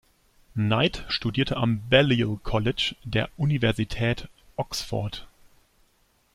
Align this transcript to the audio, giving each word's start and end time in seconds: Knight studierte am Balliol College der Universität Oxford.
Knight 0.55 1.05
studierte 1.09 1.57
am 1.57 1.87
Balliol 1.87 2.39
College 2.41 2.95
der 3.03 3.29
Universität 3.37 4.29
Oxford. 4.55 5.27